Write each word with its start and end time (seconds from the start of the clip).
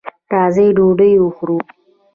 راځه 0.33 0.65
ډوډۍ 0.77 1.13
وخورو. 1.19 1.57